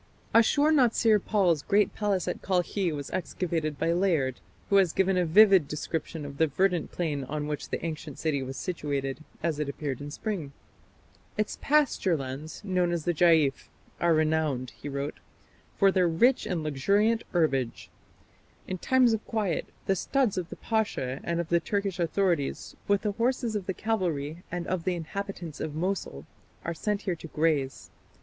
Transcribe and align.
Ashur 0.33 0.71
natsir 0.71 1.23
pal's 1.23 1.61
great 1.61 1.93
palace 1.93 2.27
at 2.27 2.41
Kalkhi 2.41 2.91
was 2.91 3.11
excavated 3.11 3.77
by 3.77 3.93
Layard, 3.93 4.39
who 4.71 4.77
has 4.77 4.93
given 4.93 5.15
a 5.15 5.27
vivid 5.27 5.67
description 5.67 6.25
of 6.25 6.37
the 6.39 6.47
verdant 6.47 6.91
plain 6.91 7.23
on 7.25 7.45
which 7.45 7.69
the 7.69 7.85
ancient 7.85 8.17
city 8.17 8.41
was 8.41 8.57
situated, 8.57 9.23
as 9.43 9.59
it 9.59 9.69
appeared 9.69 10.01
in 10.01 10.09
spring. 10.09 10.53
"Its 11.37 11.59
pasture 11.61 12.17
lands, 12.17 12.63
known 12.63 12.91
as 12.91 13.05
the 13.05 13.13
'Jaif', 13.13 13.67
are 13.99 14.15
renowned", 14.15 14.71
he 14.71 14.89
wrote, 14.89 15.19
"for 15.77 15.91
their 15.91 16.07
rich 16.07 16.47
and 16.47 16.63
luxuriant 16.63 17.23
herbage. 17.31 17.91
In 18.67 18.79
times 18.79 19.13
of 19.13 19.23
quiet, 19.27 19.67
the 19.85 19.95
studs 19.95 20.35
of 20.35 20.49
the 20.49 20.55
Pasha 20.55 21.19
and 21.23 21.39
of 21.39 21.49
the 21.49 21.59
Turkish 21.59 21.99
authorities, 21.99 22.75
with 22.87 23.03
the 23.03 23.11
horses 23.11 23.55
of 23.55 23.67
the 23.67 23.73
cavalry 23.75 24.41
and 24.51 24.65
of 24.65 24.83
the 24.83 24.95
inhabitants 24.95 25.59
of 25.59 25.75
Mosul, 25.75 26.25
are 26.65 26.73
sent 26.73 27.03
here 27.03 27.15
to 27.17 27.27
graze.... 27.27 27.91